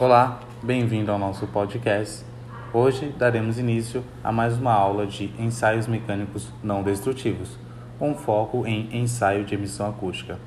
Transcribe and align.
Olá, 0.00 0.40
bem-vindo 0.62 1.12
ao 1.12 1.18
nosso 1.18 1.46
podcast. 1.46 2.24
Hoje 2.72 3.14
daremos 3.18 3.58
início 3.58 4.02
a 4.24 4.32
mais 4.32 4.56
uma 4.56 4.72
aula 4.72 5.06
de 5.06 5.30
ensaios 5.38 5.86
mecânicos 5.86 6.50
não 6.62 6.82
destrutivos, 6.82 7.58
com 7.98 8.14
foco 8.14 8.66
em 8.66 8.88
ensaio 8.96 9.44
de 9.44 9.54
emissão 9.54 9.86
acústica. 9.90 10.38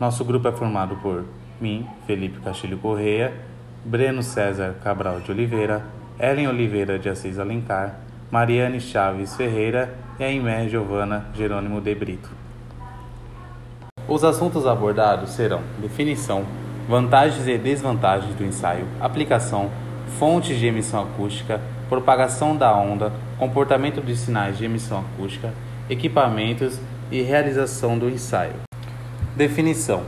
Nosso 0.00 0.24
grupo 0.24 0.48
é 0.48 0.52
formado 0.52 0.96
por 0.96 1.26
mim, 1.60 1.86
Felipe 2.06 2.40
Castilho 2.40 2.78
Correia, 2.78 3.34
Breno 3.84 4.22
César 4.22 4.76
Cabral 4.82 5.20
de 5.20 5.30
Oliveira, 5.30 5.84
Ellen 6.18 6.48
Oliveira 6.48 6.98
de 6.98 7.10
Assis 7.10 7.38
Alencar, 7.38 7.96
Mariane 8.30 8.80
Chaves 8.80 9.36
Ferreira 9.36 9.94
e 10.18 10.24
a 10.24 10.30
Imé 10.30 10.66
Giovana 10.70 11.26
Jerônimo 11.34 11.82
de 11.82 11.94
Brito. 11.94 12.30
Os 14.08 14.24
assuntos 14.24 14.66
abordados 14.66 15.32
serão 15.32 15.60
definição, 15.78 16.46
vantagens 16.90 17.46
e 17.46 17.56
desvantagens 17.56 18.34
do 18.34 18.44
ensaio, 18.44 18.84
aplicação, 19.00 19.70
fontes 20.18 20.58
de 20.58 20.66
emissão 20.66 21.04
acústica, 21.04 21.60
propagação 21.88 22.56
da 22.56 22.76
onda, 22.76 23.12
comportamento 23.38 24.00
dos 24.00 24.18
sinais 24.18 24.58
de 24.58 24.64
emissão 24.64 24.98
acústica, 24.98 25.52
equipamentos 25.88 26.80
e 27.08 27.22
realização 27.22 27.96
do 27.96 28.10
ensaio. 28.10 28.54
Definição: 29.36 30.02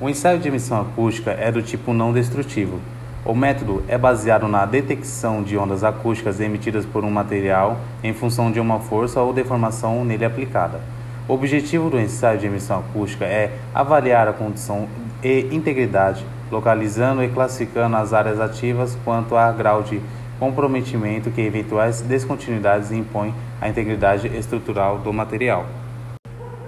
O 0.00 0.08
ensaio 0.08 0.38
de 0.38 0.46
emissão 0.46 0.80
acústica 0.80 1.32
é 1.32 1.50
do 1.50 1.60
tipo 1.60 1.92
não 1.92 2.12
destrutivo. 2.12 2.78
O 3.24 3.34
método 3.34 3.82
é 3.88 3.98
baseado 3.98 4.46
na 4.46 4.64
detecção 4.64 5.42
de 5.42 5.58
ondas 5.58 5.82
acústicas 5.82 6.40
emitidas 6.40 6.86
por 6.86 7.04
um 7.04 7.10
material 7.10 7.80
em 8.00 8.14
função 8.14 8.52
de 8.52 8.60
uma 8.60 8.78
força 8.78 9.20
ou 9.20 9.32
deformação 9.32 10.04
nele 10.04 10.24
aplicada. 10.24 10.80
O 11.26 11.32
objetivo 11.32 11.90
do 11.90 11.98
ensaio 11.98 12.38
de 12.38 12.46
emissão 12.46 12.78
acústica 12.78 13.24
é 13.24 13.58
avaliar 13.74 14.28
a 14.28 14.32
condição 14.32 14.88
e 15.22 15.48
integridade, 15.52 16.24
localizando 16.50 17.22
e 17.22 17.28
classificando 17.28 17.96
as 17.96 18.12
áreas 18.12 18.40
ativas 18.40 18.96
quanto 19.04 19.36
a 19.36 19.50
grau 19.52 19.82
de 19.82 20.00
comprometimento 20.38 21.30
que 21.30 21.40
eventuais 21.40 22.00
descontinuidades 22.00 22.92
impõem 22.92 23.34
à 23.60 23.68
integridade 23.68 24.28
estrutural 24.28 24.98
do 24.98 25.12
material. 25.12 25.66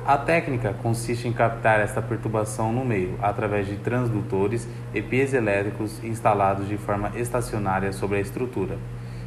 A 0.04 0.18
técnica 0.18 0.74
consiste 0.82 1.28
em 1.28 1.32
captar 1.32 1.78
esta 1.78 2.02
perturbação 2.02 2.72
no 2.72 2.84
meio 2.84 3.16
através 3.22 3.66
de 3.66 3.76
transdutores 3.76 4.66
e 4.92 5.00
piezoelétricos 5.00 6.02
instalados 6.02 6.66
de 6.66 6.76
forma 6.76 7.12
estacionária 7.14 7.92
sobre 7.92 8.18
a 8.18 8.20
estrutura. 8.20 8.76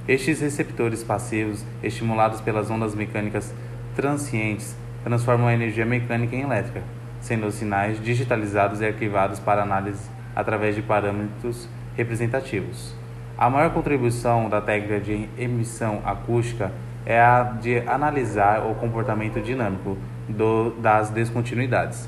Estes 0.05 0.41
receptores 0.41 1.01
passivos, 1.01 1.63
estimulados 1.81 2.41
pelas 2.41 2.69
ondas 2.69 2.93
mecânicas 2.93 3.53
transientes, 3.95 4.75
transformam 5.05 5.47
a 5.47 5.53
energia 5.53 5.85
mecânica 5.85 6.35
em 6.35 6.41
elétrica, 6.41 6.83
sendo 7.23 7.47
os 7.47 7.55
sinais 7.55 7.99
digitalizados 8.03 8.81
e 8.81 8.85
arquivados 8.85 9.39
para 9.39 9.63
análise 9.63 10.11
através 10.35 10.75
de 10.75 10.81
parâmetros 10.81 11.69
representativos. 11.95 12.93
A 13.37 13.49
maior 13.49 13.71
contribuição 13.71 14.49
da 14.49 14.61
técnica 14.61 14.99
de 14.99 15.29
emissão 15.37 16.01
acústica 16.05 16.71
é 17.05 17.19
a 17.19 17.43
de 17.43 17.79
analisar 17.87 18.59
o 18.69 18.75
comportamento 18.75 19.41
dinâmico 19.41 19.97
do, 20.27 20.71
das 20.81 21.09
descontinuidades. 21.09 22.07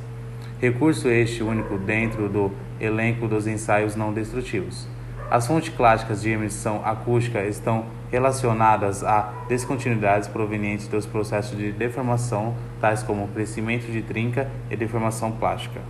Recurso 0.62 1.10
este 1.10 1.42
único 1.44 1.78
dentro 1.78 2.30
do 2.30 2.52
elenco 2.80 3.28
dos 3.28 3.48
ensaios 3.48 3.96
não 3.96 4.14
destrutivos. 4.14 4.88
As 5.32 5.48
fontes 5.48 5.74
clássicas 5.74 6.22
de 6.22 6.30
emissão 6.30 6.82
acústica 6.86 7.44
estão 7.44 7.86
relacionadas 8.16 9.04
a 9.04 9.34
descontinuidades 9.50 10.30
provenientes 10.30 10.88
dos 10.88 11.06
processos 11.06 11.58
de 11.58 11.74
deformação, 11.74 12.56
tais 12.80 13.04
como 13.04 13.28
crescimento 13.28 13.92
de 13.92 14.02
trinca 14.02 14.50
e 14.72 14.76
deformação 14.78 15.34
plástica. 15.34 15.82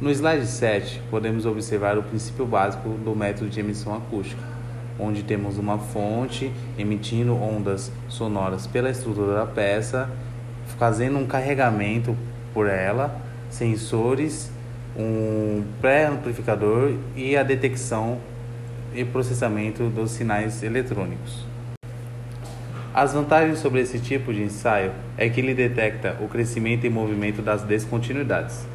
No 0.00 0.10
slide 0.10 0.44
7, 0.44 1.00
podemos 1.08 1.46
observar 1.46 1.96
o 1.96 2.02
princípio 2.02 2.44
básico 2.44 2.88
do 2.88 3.14
método 3.14 3.48
de 3.48 3.60
emissão 3.60 3.94
acústica, 3.94 4.42
onde 4.98 5.22
temos 5.22 5.56
uma 5.56 5.78
fonte 5.78 6.52
emitindo 6.76 7.32
ondas 7.40 7.92
sonoras 8.08 8.66
pela 8.66 8.90
estrutura 8.90 9.34
da 9.34 9.46
peça, 9.46 10.10
fazendo 10.78 11.16
um 11.16 11.26
carregamento 11.26 12.16
por 12.52 12.66
ela, 12.66 13.22
sensores 13.48 14.50
um 14.96 15.62
pré-amplificador 15.80 16.94
e 17.14 17.36
a 17.36 17.44
detecção 17.44 18.18
e 18.94 19.04
processamento 19.04 19.88
dos 19.88 20.10
sinais 20.10 20.62
eletrônicos. 20.62 21.44
As 22.94 23.14
vantagens 23.14 23.58
sobre 23.58 23.80
esse 23.80 23.98
tipo 23.98 24.34
de 24.34 24.42
ensaio 24.42 24.92
é 25.16 25.28
que 25.28 25.40
ele 25.40 25.54
detecta 25.54 26.16
o 26.20 26.28
crescimento 26.28 26.84
e 26.84 26.90
movimento 26.90 27.40
das 27.40 27.62
descontinuidades. 27.62 28.66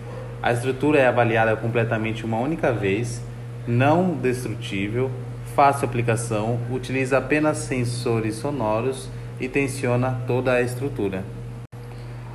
A 0.41 0.51
estrutura 0.51 0.99
é 0.99 1.07
avaliada 1.07 1.55
completamente 1.55 2.25
uma 2.25 2.39
única 2.39 2.71
vez, 2.71 3.21
não 3.67 4.13
destrutível, 4.13 5.11
fácil 5.55 5.87
aplicação, 5.87 6.59
utiliza 6.71 7.17
apenas 7.17 7.57
sensores 7.57 8.35
sonoros 8.35 9.09
e 9.39 9.47
tensiona 9.47 10.21
toda 10.25 10.53
a 10.53 10.61
estrutura. 10.61 11.23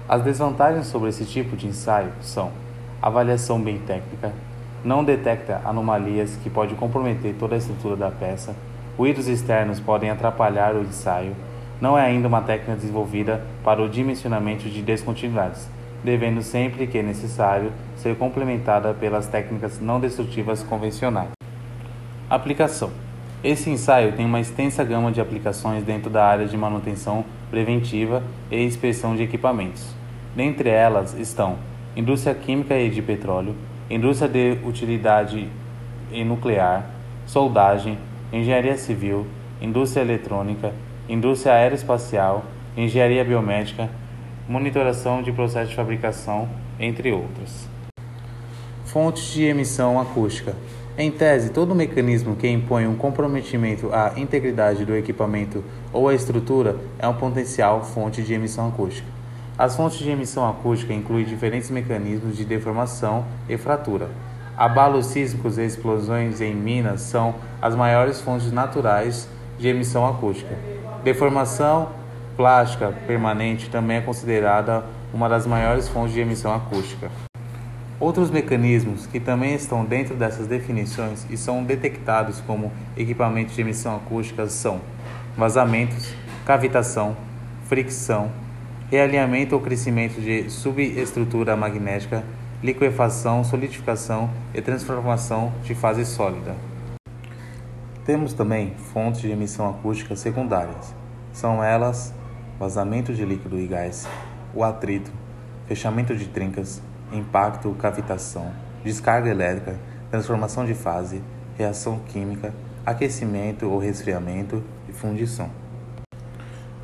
As 0.09 0.22
desvantagens 0.22 0.87
sobre 0.87 1.09
esse 1.09 1.25
tipo 1.25 1.56
de 1.56 1.66
ensaio 1.66 2.12
são 2.21 2.53
avaliação 3.00 3.60
bem 3.60 3.78
técnica, 3.78 4.32
não 4.84 5.04
detecta 5.04 5.60
anomalias 5.65 6.37
que 6.43 6.50
podem 6.50 6.76
comprometer 6.76 7.34
toda 7.38 7.54
a 7.54 7.59
estrutura 7.59 7.97
da 7.97 8.10
peça, 8.10 8.54
ruídos 8.97 9.28
externos 9.28 9.81
podem 9.81 10.10
atrapalhar 10.10 10.75
o 10.75 10.82
ensaio, 10.82 11.34
não 11.81 11.98
é 11.98 12.03
ainda 12.03 12.28
uma 12.28 12.43
técnica 12.43 12.76
desenvolvida 12.76 13.44
para 13.65 13.82
o 13.82 13.88
dimensionamento 13.88 14.69
de 14.69 14.82
descontinuidades, 14.82 15.69
devendo 16.04 16.42
sempre 16.42 16.87
que 16.87 17.03
necessário 17.03 17.72
ser 17.97 18.16
complementada 18.16 18.92
pelas 18.94 19.26
técnicas 19.26 19.81
não 19.81 19.98
destrutivas 19.98 20.62
convencionais. 20.62 21.31
Aplicação: 22.31 22.91
Esse 23.42 23.69
ensaio 23.71 24.12
tem 24.12 24.26
uma 24.26 24.41
extensa 24.41 24.84
gama 24.84 25.10
de 25.10 25.21
aplicações 25.21 25.84
dentro 25.84 26.09
da 26.09 26.25
área 26.25 26.47
de 26.47 26.56
manutenção 26.56 27.25
preventiva 27.50 28.22
e 28.50 28.62
inspeção 28.62 29.16
de 29.16 29.22
equipamentos. 29.22 29.94
Dentre 30.34 30.71
elas 30.71 31.15
estão 31.15 31.56
indústria 31.94 32.34
química 32.34 32.78
e 32.78 32.88
de 32.88 33.03
petróleo, 33.03 33.54
indústria 33.94 34.26
de 34.26 34.58
utilidade 34.64 35.47
e 36.10 36.25
nuclear, 36.25 36.91
soldagem, 37.26 37.98
engenharia 38.32 38.78
civil, 38.78 39.26
indústria 39.60 40.00
eletrônica, 40.00 40.72
indústria 41.06 41.53
aeroespacial, 41.53 42.42
engenharia 42.75 43.22
biomédica, 43.22 43.91
monitoração 44.48 45.22
de 45.22 45.30
processos 45.30 45.69
de 45.69 45.76
fabricação, 45.76 46.48
entre 46.80 47.12
outras. 47.12 47.69
Fontes 48.86 49.30
de 49.30 49.44
emissão 49.44 50.00
acústica. 50.00 50.56
Em 50.97 51.10
tese, 51.10 51.50
todo 51.50 51.74
mecanismo 51.74 52.34
que 52.34 52.48
impõe 52.48 52.86
um 52.86 52.97
comprometimento 52.97 53.91
à 53.92 54.14
integridade 54.16 54.86
do 54.86 54.97
equipamento 54.97 55.62
ou 55.92 56.09
à 56.09 56.14
estrutura 56.14 56.76
é 56.98 57.06
um 57.06 57.14
potencial 57.14 57.84
fonte 57.84 58.22
de 58.22 58.32
emissão 58.32 58.69
acústica. 58.69 59.22
As 59.59 59.77
fontes 59.77 59.99
de 59.99 60.11
emissão 60.11 60.49
acústica 60.49 60.95
incluem 60.95 61.27
diferentes 61.27 61.71
mecanismos 61.71 62.37
de 62.37 62.45
deformação 62.45 63.25
e 63.49 63.59
fratura. 63.59 64.09
Abalos 64.57 65.07
sísmicos 65.07 65.59
e 65.59 65.65
explosões 65.65 66.41
em 66.41 66.55
minas 66.55 67.03
são 67.03 67.35
as 67.61 67.75
maiores 67.75 68.21
fontes 68.21 68.51
naturais 68.51 69.29
de 69.59 69.69
emissão 69.69 70.07
acústica. 70.07 70.57
Deformação 71.05 71.91
plástica 72.35 72.95
permanente 73.07 73.69
também 73.69 73.99
é 73.99 74.01
considerada 74.01 74.85
uma 75.13 75.29
das 75.29 75.47
maiores 75.47 75.87
fontes 75.87 76.15
de 76.15 76.21
emissão 76.21 76.55
acústica. 76.55 77.11
Outros 78.01 78.31
mecanismos 78.31 79.07
que 79.07 79.21
também 79.21 79.55
estão 79.55 79.84
dentro 79.84 80.17
dessas 80.17 80.47
definições 80.47 81.27
e 81.31 81.37
são 81.37 81.63
detectados 81.63 82.41
como 82.41 82.73
equipamentos 82.97 83.55
de 83.55 83.61
emissão 83.61 83.97
acústica 83.97 84.49
são 84.49 84.81
vazamentos, 85.37 86.15
cavitação, 86.45 87.17
fricção, 87.69 88.31
realinhamento 88.92 89.54
ou 89.54 89.60
crescimento 89.62 90.20
de 90.20 90.50
subestrutura 90.50 91.56
magnética, 91.56 92.22
liquefação, 92.62 93.42
solidificação 93.42 94.28
e 94.53 94.60
transformação 94.60 95.50
de 95.64 95.75
fase 95.75 96.04
sólida. 96.04 96.54
Temos 98.04 98.34
também 98.34 98.74
fontes 98.92 99.22
de 99.22 99.30
emissão 99.30 99.71
acústica 99.71 100.15
secundárias. 100.15 100.94
São 101.33 101.65
elas 101.65 102.12
vazamento 102.59 103.15
de 103.15 103.24
líquido 103.24 103.59
e 103.59 103.66
gás, 103.66 104.06
o 104.54 104.62
atrito, 104.62 105.10
fechamento 105.66 106.15
de 106.15 106.28
trincas, 106.28 106.83
impacto, 107.10 107.74
cavitação, 107.80 108.53
descarga 108.84 109.30
elétrica, 109.30 109.74
transformação 110.10 110.66
de 110.66 110.74
fase, 110.74 111.22
reação 111.56 111.98
química, 112.09 112.53
aquecimento 112.84 113.71
ou 113.71 113.78
resfriamento 113.78 114.62
e 114.86 114.92
fundição. 114.92 115.61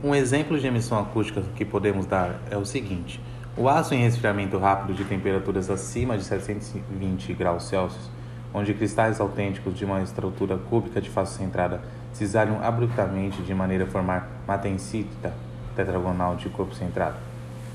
Um 0.03 0.15
exemplo 0.15 0.57
de 0.61 0.65
emissão 0.65 1.01
acústica 1.01 1.43
que 1.57 1.65
podemos 1.65 2.07
dar 2.07 2.37
é 2.53 2.57
o 2.57 2.65
seguinte: 2.65 3.21
o 3.57 3.69
aço 3.69 3.95
em 3.95 4.03
resfriamento 4.03 4.57
rápido 4.57 4.95
de 4.95 5.05
temperaturas 5.05 5.69
acima 5.69 6.17
de 6.17 6.23
720 6.23 7.35
graus 7.35 7.65
Celsius, 7.65 8.09
onde 8.55 8.73
cristais 8.75 9.19
autênticos 9.19 9.77
de 9.77 9.85
uma 9.85 10.01
estrutura 10.01 10.57
cúbica 10.57 11.01
de 11.01 11.11
face 11.11 11.37
centrada 11.37 11.81
se 12.13 12.23
isalham 12.23 12.63
abruptamente 12.63 13.43
de 13.43 13.53
maneira 13.53 13.85
a 13.85 13.87
formar 13.89 14.29
matensita 14.47 15.35
tetragonal 15.75 16.37
de 16.37 16.49
corpo 16.49 16.77
centrado. 16.77 17.17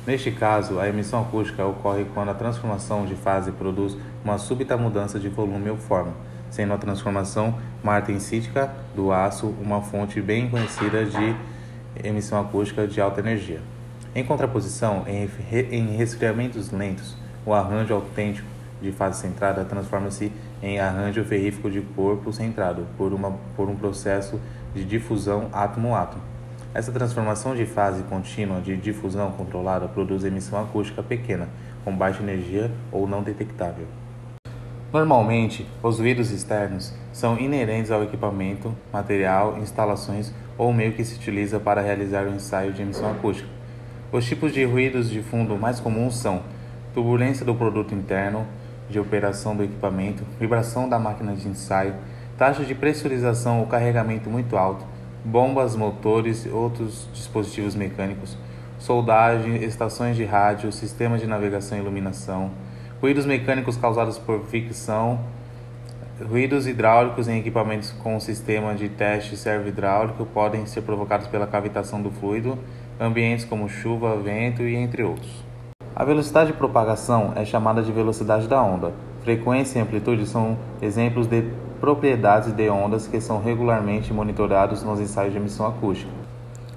Neste 0.08 0.32
caso, 0.32 0.80
a 0.80 0.88
emissão 0.88 1.22
acústica 1.24 1.66
ocorre 1.66 2.06
quando 2.14 2.30
a 2.30 2.34
transformação 2.34 3.06
de 3.06 3.16
fase 3.16 3.52
produz 3.52 3.98
uma 4.24 4.38
súbita 4.38 4.78
mudança 4.78 5.20
de 5.20 5.28
volume 5.28 5.70
ou 5.70 5.78
forma, 5.78 6.14
sendo 6.50 6.74
a 6.74 6.78
transformação 6.78 7.60
martensítica 7.84 8.74
do 8.96 9.12
aço 9.12 9.48
uma 9.62 9.82
fonte 9.82 10.22
bem 10.22 10.50
conhecida 10.50 11.04
de 11.04 11.36
emissão 12.02 12.40
acústica 12.40 12.88
de 12.88 13.02
alta 13.02 13.20
energia. 13.20 13.60
Em 14.16 14.24
contraposição, 14.24 15.06
em 15.08 15.96
resfriamentos 15.96 16.72
lentos, 16.72 17.18
o 17.46 17.54
arranjo 17.54 17.94
autêntico 17.94 18.48
de 18.82 18.92
fase 18.92 19.22
centrada 19.22 19.66
transforma-se 19.66 20.32
em 20.62 20.80
arranjo 20.80 21.24
ferrífico 21.24 21.70
de 21.70 21.82
corpo 21.82 22.32
centrado 22.32 22.86
por, 22.98 23.14
uma, 23.14 23.32
por 23.56 23.70
um 23.70 23.76
processo 23.76 24.40
de 24.76 24.84
difusão 24.84 25.50
átomo-átomo. 25.52 26.22
Essa 26.74 26.92
transformação 26.92 27.56
de 27.56 27.66
fase 27.66 28.04
contínua 28.04 28.60
de 28.60 28.76
difusão 28.76 29.32
controlada 29.32 29.88
produz 29.88 30.24
emissão 30.24 30.62
acústica 30.62 31.04
pequena, 31.04 31.48
com 31.86 31.96
baixa 31.96 32.22
energia 32.22 32.72
ou 32.92 33.08
não 33.08 33.22
detectável. 33.22 33.86
Normalmente, 34.94 35.68
os 35.82 35.98
ruídos 35.98 36.30
externos 36.30 36.94
são 37.12 37.40
inerentes 37.40 37.90
ao 37.90 38.04
equipamento, 38.04 38.76
material, 38.92 39.58
instalações 39.58 40.32
ou 40.56 40.72
meio 40.72 40.94
que 40.94 41.04
se 41.04 41.16
utiliza 41.16 41.60
para 41.60 41.82
realizar 41.82 42.26
o 42.28 42.36
ensaio 42.36 42.72
de 42.72 42.84
emissão 42.84 43.10
acústica. 43.10 43.50
Os 44.12 44.24
tipos 44.24 44.54
de 44.54 44.64
ruídos 44.64 45.10
de 45.10 45.24
fundo 45.24 45.58
mais 45.58 45.80
comuns 45.80 46.16
são 46.18 46.44
turbulência 46.94 47.44
do 47.44 47.56
produto 47.56 47.96
interno, 47.96 48.46
de 48.88 49.00
operação 49.00 49.56
do 49.56 49.64
equipamento, 49.64 50.24
vibração 50.40 50.88
da 50.88 51.00
máquina 51.00 51.34
de 51.34 51.48
ensaio, 51.48 51.96
taxa 52.38 52.64
de 52.64 52.76
pressurização 52.76 53.62
ou 53.62 53.66
carregamento 53.66 54.30
muito 54.30 54.56
alto, 54.56 54.86
bombas, 55.26 55.76
motores 55.76 56.46
e 56.46 56.50
outros 56.50 57.10
dispositivos 57.12 57.74
mecânicos, 57.74 58.38
soldagem, 58.78 59.56
estações 59.64 60.16
de 60.16 60.24
rádio, 60.24 60.72
sistemas 60.72 61.20
de 61.20 61.26
navegação 61.26 61.80
e 61.80 61.82
iluminação, 61.82 62.52
ruídos 63.04 63.26
mecânicos 63.26 63.76
causados 63.76 64.18
por 64.18 64.46
fricção, 64.46 65.20
ruídos 66.26 66.66
hidráulicos 66.66 67.28
em 67.28 67.38
equipamentos 67.38 67.92
com 67.92 68.18
sistema 68.18 68.74
de 68.76 68.88
teste 68.88 69.36
servo 69.36 69.68
hidráulico 69.68 70.26
podem 70.26 70.66
ser 70.66 70.84
provocados 70.84 71.28
pela 71.28 71.46
cavitação 71.46 72.02
do 72.02 72.10
fluido, 72.10 72.58
ambientes 72.98 73.44
como 73.44 73.68
chuva, 73.68 74.16
vento 74.16 74.62
e 74.62 74.76
entre 74.76 75.04
outros. 75.04 75.44
A 75.94 76.06
velocidade 76.06 76.54
de 76.54 76.58
propagação 76.58 77.34
é 77.36 77.44
chamada 77.44 77.84
de 77.84 77.92
velocidade 77.92 78.48
da 78.48 78.64
onda. 78.64 78.94
Frequência 79.22 79.80
e 79.80 79.82
amplitude 79.82 80.26
são 80.26 80.58
exemplos 80.82 81.28
de 81.28 81.44
propriedades 81.82 82.54
de 82.54 82.70
ondas 82.70 83.06
que 83.06 83.20
são 83.20 83.44
regularmente 83.44 84.14
monitorados 84.14 84.82
nos 84.82 85.02
ensaios 85.02 85.34
de 85.34 85.40
emissão 85.40 85.68
acústica. 85.68 86.10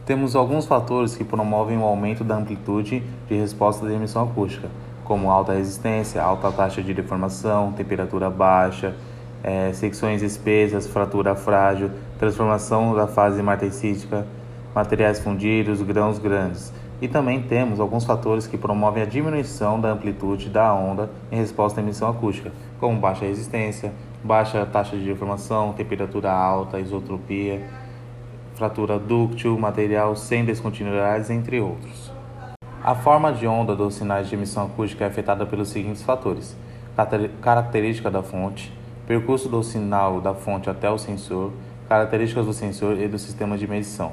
Temos 0.05 0.34
alguns 0.34 0.67
fatores 0.67 1.14
que 1.14 1.23
promovem 1.23 1.78
o 1.78 1.84
aumento 1.84 2.25
da 2.25 2.34
amplitude 2.34 3.00
de 3.28 3.37
resposta 3.37 3.87
de 3.87 3.93
emissão 3.93 4.25
acústica 4.25 4.69
como 5.06 5.31
alta 5.31 5.53
resistência, 5.53 6.23
alta 6.23 6.50
taxa 6.50 6.82
de 6.82 6.93
deformação, 6.93 7.73
temperatura 7.73 8.29
baixa, 8.29 8.94
é, 9.43 9.73
secções 9.73 10.23
espessas, 10.23 10.87
fratura 10.87 11.35
frágil, 11.35 11.91
transformação 12.19 12.94
da 12.94 13.06
fase 13.06 13.43
martensítica, 13.43 14.26
materiais 14.75 15.20
fundidos, 15.20 15.81
grãos 15.82 16.19
grandes. 16.19 16.73
E 17.00 17.06
também 17.06 17.43
temos 17.43 17.79
alguns 17.79 18.05
fatores 18.05 18.47
que 18.47 18.56
promovem 18.56 19.03
a 19.03 19.06
diminuição 19.06 19.81
da 19.81 19.91
amplitude 19.91 20.49
da 20.49 20.73
onda 20.75 21.11
em 21.31 21.37
resposta 21.37 21.81
à 21.81 21.82
emissão 21.82 22.09
acústica, 22.09 22.50
como 22.81 22.99
baixa 22.99 23.26
resistência, 23.26 23.93
baixa 24.25 24.64
taxa 24.67 24.97
de 24.97 25.05
deformação, 25.05 25.73
temperatura 25.75 26.32
alta, 26.32 26.81
isotropia, 26.81 27.69
fratura 28.55 28.99
dúctil, 28.99 29.59
material 29.59 30.17
sem 30.17 30.44
descontinuidades, 30.44 31.29
entre 31.29 31.61
outros. 31.61 32.16
A 32.87 32.94
forma 32.94 33.33
de 33.33 33.49
onda 33.49 33.75
dos 33.75 33.97
sinais 33.97 34.29
de 34.29 34.37
emissão 34.37 34.67
acústica 34.67 35.03
é 35.03 35.09
afetada 35.09 35.44
pelos 35.44 35.71
seguintes 35.71 36.05
fatores: 36.05 36.56
característica 37.43 38.09
da 38.09 38.23
fonte, 38.23 38.73
percurso 39.09 39.49
do 39.49 39.61
sinal 39.65 40.21
da 40.21 40.33
fonte 40.33 40.71
até 40.71 40.88
o 40.88 40.97
sensor, 40.97 41.53
características 41.88 42.47
do 42.47 42.53
sensor 42.53 42.97
e 43.00 43.09
do 43.09 43.19
sistema 43.19 43.59
de 43.59 43.67
medição. 43.67 44.12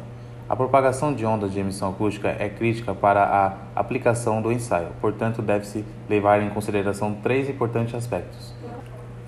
A 0.50 0.56
propagação 0.56 1.14
de 1.14 1.24
ondas 1.24 1.54
de 1.54 1.60
emissão 1.60 1.92
acústica 1.92 2.36
é 2.40 2.50
crítica 2.50 2.96
para 2.96 3.24
a 3.24 3.80
aplicação 3.80 4.42
do 4.42 4.52
ensaio, 4.52 4.88
portanto, 5.00 5.44
deve-se 5.44 5.86
levar 6.10 6.42
em 6.42 6.50
consideração 6.50 7.14
três 7.22 7.48
importantes 7.48 7.94
aspectos. 7.94 8.56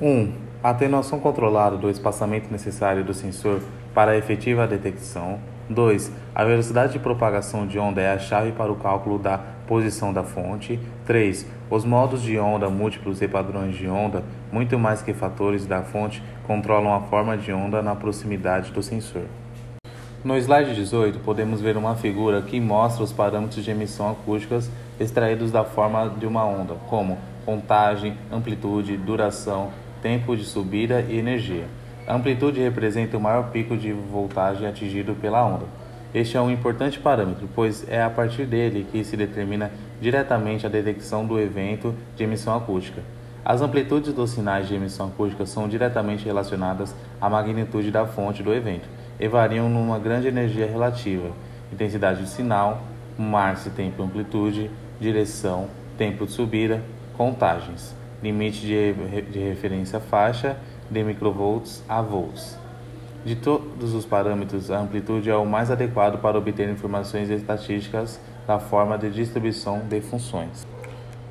1. 0.02 0.08
Um, 0.08 0.34
atenuação 0.64 1.20
controlada 1.20 1.78
do 1.78 1.88
espaçamento 1.88 2.52
necessário 2.52 3.04
do 3.04 3.14
sensor 3.14 3.62
para 3.94 4.14
a 4.14 4.18
efetiva 4.18 4.66
detecção. 4.66 5.40
2. 5.70 6.12
A 6.34 6.44
velocidade 6.44 6.94
de 6.94 7.00
propagação 7.00 7.66
de 7.66 7.80
onda 7.80 8.02
é 8.02 8.12
a 8.12 8.20
chave 8.20 8.52
para 8.52 8.72
o 8.72 8.76
cálculo 8.76 9.18
da 9.18 9.40
posição 9.68 10.14
da 10.14 10.24
fonte. 10.24 10.80
3. 11.06 11.46
Os 11.70 11.84
modos 11.84 12.22
de 12.22 12.38
onda 12.38 12.70
múltiplos 12.70 13.22
e 13.22 13.28
padrões 13.28 13.76
de 13.76 13.88
onda, 13.88 14.24
muito 14.52 14.78
mais 14.78 15.02
que 15.02 15.14
fatores 15.14 15.66
da 15.66 15.82
fonte, 15.82 16.22
controlam 16.46 16.94
a 16.94 17.02
forma 17.02 17.36
de 17.36 17.52
onda 17.52 17.82
na 17.82 17.96
proximidade 17.96 18.72
do 18.72 18.84
sensor. 18.84 19.24
No 20.24 20.36
slide 20.38 20.74
18, 20.74 21.20
podemos 21.20 21.62
ver 21.62 21.78
uma 21.78 21.96
figura 21.96 22.42
que 22.42 22.60
mostra 22.60 23.04
os 23.04 23.12
parâmetros 23.12 23.64
de 23.64 23.72
emissão 23.72 24.10
acústicas 24.10 24.70
extraídos 25.00 25.52
da 25.52 25.64
forma 25.64 26.10
de 26.10 26.26
uma 26.26 26.44
onda, 26.44 26.76
como 26.90 27.18
contagem, 27.46 28.18
amplitude, 28.32 28.98
duração, 28.98 29.70
tempo 30.02 30.36
de 30.36 30.44
subida 30.44 31.02
e 31.02 31.18
energia. 31.18 31.66
A 32.08 32.14
amplitude 32.14 32.60
representa 32.60 33.18
o 33.18 33.22
maior 33.22 33.50
pico 33.50 33.76
de 33.76 33.92
voltagem 33.92 34.68
atingido 34.68 35.16
pela 35.16 35.44
onda. 35.44 35.66
Este 36.14 36.38
é 36.38 36.42
um 36.42 36.52
importante 36.52 37.00
parâmetro, 37.00 37.50
pois 37.56 37.84
é 37.90 38.02
a 38.02 38.10
partir 38.10 38.46
dele 38.46 38.86
que 38.92 39.04
se 39.04 39.18
determina 39.18 39.72
diretamente 40.00 40.68
a 40.68 40.70
detecção 40.70 41.26
do 41.26 41.40
evento 41.40 41.96
de 42.16 42.24
emissão 42.24 42.56
acústica. 42.56 43.02
As 43.44 43.62
amplitudes 43.62 44.14
dos 44.14 44.30
sinais 44.32 44.68
de 44.68 44.76
emissão 44.76 45.08
acústica 45.08 45.48
são 45.48 45.68
diretamente 45.68 46.26
relacionadas 46.26 46.96
à 47.20 47.28
magnitude 47.28 47.90
da 47.90 48.06
fonte 48.06 48.44
do 48.44 48.54
evento 48.54 48.88
e 49.20 49.28
variam 49.28 49.68
numa 49.68 49.98
grande 49.98 50.28
energia 50.28 50.68
relativa, 50.68 51.32
intensidade 51.74 52.22
do 52.22 52.28
sinal, 52.28 52.84
março 53.18 53.72
tempo 53.72 54.04
amplitude, 54.04 54.70
direção, 55.00 55.70
tempo 55.98 56.26
de 56.26 56.32
subida, 56.32 56.82
contagens, 57.18 57.96
limite 58.22 58.62
de, 58.62 58.94
de 59.32 59.40
referência 59.40 60.00
faixa 60.00 60.56
de 60.90 61.04
microvolts 61.04 61.84
a 61.88 62.02
volts. 62.02 62.58
De 63.26 63.36
todos 63.36 63.94
os 63.94 64.06
parâmetros, 64.06 64.70
a 64.70 64.80
amplitude 64.80 65.30
é 65.32 65.36
o 65.36 65.46
mais 65.46 65.72
adequado 65.72 66.20
para 66.22 66.38
obter 66.38 66.70
informações 66.70 67.30
estatísticas 67.32 68.20
da 68.46 68.60
forma 68.60 68.98
de 69.00 69.10
distribuição 69.10 69.80
de 69.80 70.00
funções. 70.00 70.68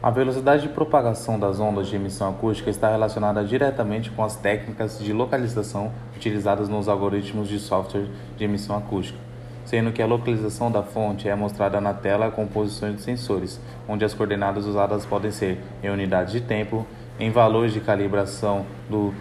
A 0.02 0.10
velocidade 0.10 0.64
de 0.64 0.68
propagação 0.68 1.38
das 1.38 1.60
ondas 1.60 1.86
de 1.86 1.96
emissão 1.96 2.28
acústica 2.28 2.68
está 2.68 2.90
relacionada 2.90 3.44
diretamente 3.44 4.10
com 4.10 4.22
as 4.22 4.36
técnicas 4.36 4.98
de 4.98 5.12
localização 5.12 5.92
utilizadas 6.14 6.68
nos 6.68 6.88
algoritmos 6.88 7.48
de 7.48 7.58
software 7.58 8.08
de 8.36 8.44
emissão 8.44 8.76
acústica, 8.76 9.18
sendo 9.64 9.92
que 9.92 10.02
a 10.02 10.06
localização 10.06 10.70
da 10.70 10.82
fonte 10.82 11.28
é 11.28 11.34
mostrada 11.34 11.80
na 11.80 11.94
tela 11.94 12.30
com 12.30 12.46
posições 12.46 12.96
de 12.96 13.02
sensores, 13.02 13.60
onde 13.88 14.04
as 14.04 14.12
coordenadas 14.12 14.66
usadas 14.66 15.06
podem 15.06 15.30
ser 15.30 15.58
em 15.82 15.88
unidades 15.88 16.32
de 16.32 16.40
tempo, 16.40 16.84
em 17.18 17.30
valores 17.30 17.72
de 17.72 17.80
calibração 17.80 18.66
do 18.90 19.14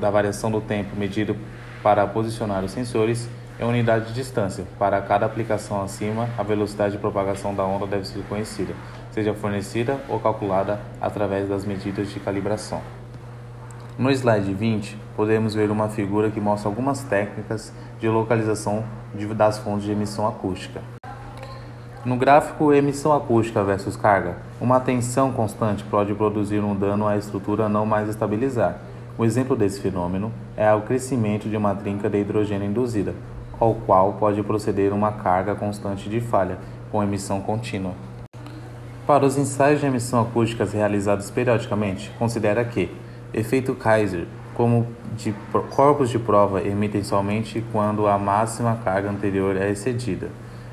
da 0.00 0.10
variação 0.10 0.50
do 0.50 0.60
tempo 0.60 0.96
medido 0.96 1.36
para 1.82 2.06
posicionar 2.06 2.64
os 2.64 2.70
sensores 2.70 3.28
em 3.60 3.64
unidade 3.64 4.06
de 4.06 4.14
distância. 4.14 4.64
Para 4.78 5.00
cada 5.00 5.26
aplicação 5.26 5.82
acima, 5.82 6.28
a 6.38 6.42
velocidade 6.42 6.92
de 6.92 6.98
propagação 6.98 7.54
da 7.54 7.64
onda 7.64 7.86
deve 7.86 8.06
ser 8.06 8.22
conhecida, 8.28 8.74
seja 9.10 9.34
fornecida 9.34 9.98
ou 10.08 10.20
calculada 10.20 10.78
através 11.00 11.48
das 11.48 11.64
medidas 11.64 12.10
de 12.10 12.20
calibração. 12.20 12.80
No 13.98 14.12
slide 14.12 14.54
20, 14.54 14.96
podemos 15.16 15.54
ver 15.54 15.72
uma 15.72 15.88
figura 15.88 16.30
que 16.30 16.40
mostra 16.40 16.68
algumas 16.68 17.02
técnicas 17.02 17.72
de 17.98 18.08
localização 18.08 18.84
das 19.34 19.58
fontes 19.58 19.86
de 19.86 19.90
emissão 19.90 20.28
acústica. 20.28 20.80
No 22.04 22.16
gráfico 22.16 22.72
emissão 22.72 23.12
acústica 23.12 23.64
versus 23.64 23.96
carga, 23.96 24.36
uma 24.60 24.78
tensão 24.78 25.32
constante 25.32 25.82
pode 25.82 26.14
produzir 26.14 26.60
um 26.60 26.76
dano 26.76 27.08
à 27.08 27.16
estrutura 27.16 27.68
não 27.68 27.84
mais 27.84 28.08
estabilizar, 28.08 28.78
o 29.18 29.24
exemplo 29.24 29.56
desse 29.56 29.80
fenômeno 29.80 30.32
é 30.56 30.72
o 30.72 30.82
crescimento 30.82 31.48
de 31.48 31.56
uma 31.56 31.74
trinca 31.74 32.08
de 32.08 32.18
hidrogênio 32.18 32.68
induzida, 32.68 33.12
ao 33.58 33.74
qual 33.74 34.12
pode 34.12 34.40
proceder 34.44 34.92
uma 34.92 35.10
carga 35.10 35.56
constante 35.56 36.08
de 36.08 36.20
falha, 36.20 36.56
com 36.92 37.02
emissão 37.02 37.40
contínua. 37.40 37.92
Para 39.04 39.26
os 39.26 39.36
ensaios 39.36 39.80
de 39.80 39.86
emissão 39.86 40.22
acústicas 40.22 40.72
realizados 40.72 41.30
periodicamente, 41.30 42.12
considera 42.16 42.64
que 42.64 42.88
efeito 43.34 43.74
Kaiser, 43.74 44.26
como 44.54 44.86
de 45.16 45.34
corpos 45.70 46.10
de 46.10 46.18
prova, 46.18 46.62
emitem 46.62 47.02
somente 47.02 47.64
quando 47.72 48.06
a 48.06 48.16
máxima 48.16 48.78
carga 48.84 49.10
anterior 49.10 49.56
é 49.56 49.68
excedida. 49.68 50.28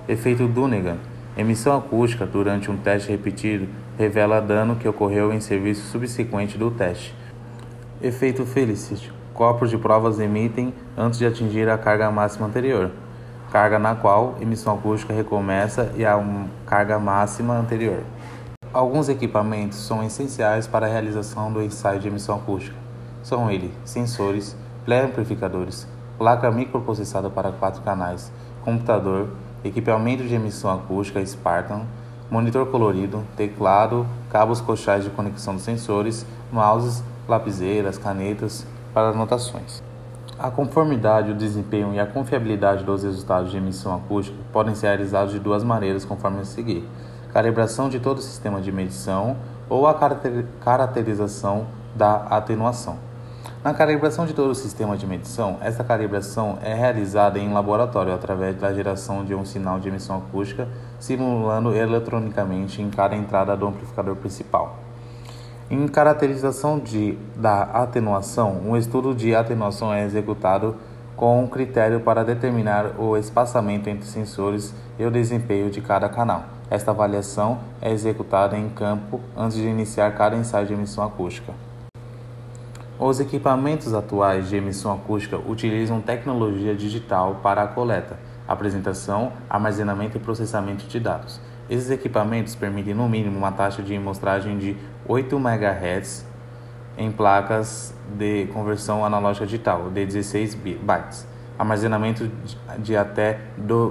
Efeito 0.07 0.47
Dunnigan, 0.47 0.97
emissão 1.35 1.75
acústica 1.75 2.27
durante 2.27 2.69
um 2.69 2.77
teste 2.77 3.09
repetido 3.09 3.67
revela 3.97 4.39
dano 4.39 4.75
que 4.75 4.87
ocorreu 4.87 5.33
em 5.33 5.39
serviço 5.39 5.87
subsequente 5.87 6.57
do 6.57 6.69
teste 6.69 7.13
Efeito 8.01 8.45
Felicity. 8.45 9.11
Corpos 9.33 9.69
de 9.69 9.77
provas 9.77 10.19
emitem 10.19 10.73
antes 10.97 11.17
de 11.17 11.25
atingir 11.25 11.69
a 11.69 11.77
carga 11.77 12.11
máxima 12.11 12.45
anterior, 12.45 12.91
carga 13.51 13.79
na 13.79 13.95
qual 13.95 14.35
emissão 14.41 14.73
acústica 14.75 15.13
recomeça 15.13 15.91
e 15.95 16.05
a 16.05 16.21
carga 16.65 16.99
máxima 16.99 17.57
anterior. 17.57 18.03
Alguns 18.73 19.07
equipamentos 19.07 19.77
são 19.77 20.03
essenciais 20.03 20.67
para 20.67 20.85
a 20.85 20.89
realização 20.89 21.51
do 21.51 21.61
ensaio 21.61 21.99
de 21.99 22.09
emissão 22.09 22.35
acústica. 22.35 22.75
são 23.23 23.49
eles 23.49 23.71
sensores, 23.85 24.57
pré-amplificadores, 24.83 25.87
placa 26.17 26.51
microprocessada 26.51 27.29
para 27.29 27.53
quatro 27.53 27.81
canais, 27.81 28.31
computador, 28.61 29.29
equipamento 29.63 30.23
de 30.23 30.35
emissão 30.35 30.73
acústica 30.73 31.25
Spartan, 31.25 31.83
monitor 32.29 32.65
colorido, 32.67 33.23
teclado, 33.37 34.05
cabos 34.29 34.59
coxais 34.59 35.05
de 35.05 35.09
conexão 35.09 35.55
dos 35.55 35.63
sensores, 35.63 36.25
mouses, 36.51 37.01
lapiseiras, 37.27 37.97
canetas 37.97 38.65
para 38.93 39.09
anotações. 39.09 39.81
A 40.37 40.51
conformidade, 40.51 41.31
o 41.31 41.35
desempenho 41.35 41.93
e 41.93 41.99
a 41.99 42.05
confiabilidade 42.05 42.83
dos 42.83 43.03
resultados 43.03 43.51
de 43.51 43.57
emissão 43.57 43.95
acústica 43.95 44.37
podem 44.51 44.75
ser 44.75 44.87
realizados 44.87 45.31
de 45.31 45.39
duas 45.39 45.63
maneiras 45.63 46.03
conforme 46.03 46.41
a 46.41 46.45
seguir: 46.45 46.85
calibração 47.31 47.87
de 47.87 47.99
todo 47.99 48.17
o 48.17 48.21
sistema 48.21 48.59
de 48.59 48.71
medição 48.71 49.37
ou 49.69 49.87
a 49.87 49.93
caracterização 50.59 51.67
da 51.95 52.15
atenuação. 52.27 52.97
Na 53.63 53.73
calibração 53.73 54.27
de 54.27 54.33
todo 54.33 54.51
o 54.51 54.55
sistema 54.55 54.95
de 54.95 55.07
medição, 55.07 55.57
essa 55.61 55.83
calibração 55.83 56.59
é 56.61 56.73
realizada 56.73 57.39
em 57.39 57.51
laboratório 57.51 58.13
através 58.13 58.55
da 58.57 58.71
geração 58.71 59.25
de 59.25 59.33
um 59.33 59.43
sinal 59.43 59.79
de 59.79 59.87
emissão 59.87 60.17
acústica, 60.17 60.67
simulando 60.99 61.75
eletronicamente 61.75 62.81
em 62.81 62.91
cada 62.91 63.15
entrada 63.15 63.57
do 63.57 63.65
amplificador 63.65 64.15
principal. 64.17 64.84
Em 65.67 65.87
caracterização 65.87 66.77
de, 66.77 67.17
da 67.35 67.63
atenuação, 67.63 68.61
um 68.63 68.77
estudo 68.77 69.15
de 69.15 69.33
atenuação 69.33 69.91
é 69.91 70.05
executado 70.05 70.75
com 71.15 71.43
um 71.43 71.47
critério 71.47 72.01
para 72.01 72.23
determinar 72.23 72.99
o 72.99 73.17
espaçamento 73.17 73.89
entre 73.89 74.05
sensores 74.05 74.75
e 74.99 75.03
o 75.03 75.09
desempenho 75.09 75.71
de 75.71 75.81
cada 75.81 76.07
canal. 76.07 76.43
Esta 76.69 76.91
avaliação 76.91 77.61
é 77.81 77.91
executada 77.91 78.55
em 78.55 78.69
campo 78.69 79.19
antes 79.35 79.57
de 79.57 79.65
iniciar 79.65 80.11
cada 80.11 80.35
ensaio 80.35 80.67
de 80.67 80.73
emissão 80.73 81.03
acústica. 81.03 81.51
Os 82.99 83.19
equipamentos 83.19 83.91
atuais 83.91 84.47
de 84.47 84.57
emissão 84.57 84.93
acústica 84.93 85.35
utilizam 85.35 85.99
tecnologia 85.99 86.75
digital 86.75 87.39
para 87.41 87.63
a 87.63 87.67
coleta, 87.67 88.19
apresentação, 88.47 89.31
armazenamento 89.49 90.15
e 90.15 90.19
processamento 90.19 90.85
de 90.85 90.99
dados. 90.99 91.41
Esses 91.67 91.89
equipamentos 91.89 92.53
permitem 92.53 92.93
no 92.93 93.09
mínimo 93.09 93.35
uma 93.35 93.51
taxa 93.51 93.81
de 93.81 93.95
amostragem 93.95 94.59
de 94.59 94.77
8 95.07 95.35
MHz 95.37 96.25
em 96.97 97.11
placas 97.11 97.93
de 98.17 98.47
conversão 98.47 99.05
analógica 99.05 99.45
digital 99.45 99.91
de 99.91 100.03
16 100.03 100.55
bytes, 100.55 101.27
armazenamento 101.59 102.27
de 102.79 102.97
até 102.97 103.39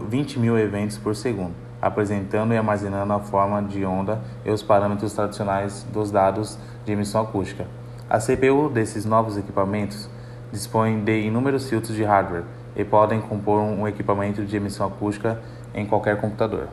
20 0.09 0.41
mil 0.41 0.59
eventos 0.59 0.99
por 0.99 1.15
segundo, 1.15 1.55
apresentando 1.81 2.53
e 2.53 2.57
armazenando 2.57 3.13
a 3.13 3.21
forma 3.21 3.63
de 3.63 3.85
onda 3.85 4.21
e 4.45 4.51
os 4.51 4.61
parâmetros 4.61 5.13
tradicionais 5.13 5.87
dos 5.93 6.11
dados 6.11 6.59
de 6.85 6.93
emissão 6.93 7.23
acústica. 7.23 7.65
A 8.11 8.19
CPU 8.19 8.69
desses 8.69 9.05
novos 9.05 9.37
equipamentos 9.37 10.11
dispõe 10.51 10.99
de 10.99 11.21
inúmeros 11.21 11.69
filtros 11.69 11.95
de 11.95 12.03
hardware 12.03 12.43
e 12.75 12.85
podem 12.85 13.21
compor 13.21 13.61
um 13.61 13.87
equipamento 13.87 14.45
de 14.45 14.57
emissão 14.57 14.89
acústica 14.89 15.41
em 15.73 15.87
qualquer 15.87 16.21
computador. 16.21 16.69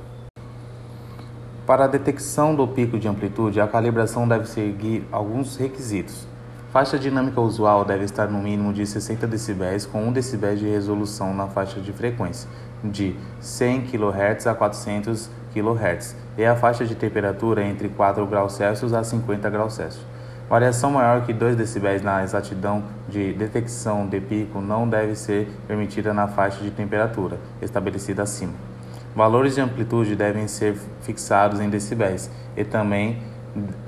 Para 1.65 1.85
a 1.85 1.87
detecção 1.87 2.55
do 2.55 2.67
pico 2.67 2.97
de 2.97 3.07
amplitude, 3.07 3.61
a 3.61 3.67
calibração 3.67 4.27
deve 4.27 4.47
seguir 4.47 5.07
alguns 5.11 5.57
requisitos. 5.57 6.27
Faixa 6.73 6.97
dinâmica 6.97 7.39
usual 7.39 7.85
deve 7.85 8.03
estar 8.03 8.27
no 8.27 8.39
mínimo 8.39 8.73
de 8.73 8.83
60 8.83 9.27
dB 9.27 9.85
com 9.91 10.07
1 10.07 10.11
dB 10.11 10.55
de 10.55 10.67
resolução 10.67 11.35
na 11.35 11.47
faixa 11.47 11.79
de 11.79 11.93
frequência, 11.93 12.49
de 12.83 13.15
100 13.39 13.81
kHz 13.83 14.47
a 14.47 14.55
400 14.55 15.29
kHz, 15.53 16.15
e 16.35 16.43
a 16.43 16.55
faixa 16.55 16.83
de 16.83 16.95
temperatura 16.95 17.63
entre 17.63 17.89
4 17.89 18.25
graus 18.25 18.53
Celsius 18.53 18.91
a 18.91 19.03
50 19.03 19.47
graus 19.51 19.75
Celsius. 19.75 20.03
Variação 20.49 20.91
maior 20.91 21.23
que 21.25 21.31
2 21.31 21.55
dB 21.55 21.99
na 21.99 22.23
exatidão 22.23 22.83
de 23.07 23.33
detecção 23.33 24.07
de 24.07 24.19
pico 24.19 24.59
não 24.59 24.89
deve 24.89 25.15
ser 25.15 25.47
permitida 25.67 26.11
na 26.11 26.27
faixa 26.27 26.63
de 26.63 26.71
temperatura 26.71 27.37
estabelecida 27.61 28.23
acima. 28.23 28.70
Valores 29.15 29.55
de 29.55 29.61
amplitude 29.61 30.15
devem 30.15 30.47
ser 30.47 30.77
fixados 31.01 31.59
em 31.59 31.69
decibéis 31.69 32.31
e 32.55 32.63
também 32.63 33.21